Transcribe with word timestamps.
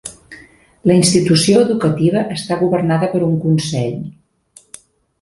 La 0.91 0.95
institució 0.99 1.61
educativa 1.67 2.25
està 2.39 2.59
governada 2.65 3.13
per 3.15 3.25
un 3.31 3.39
Consell. 3.47 3.97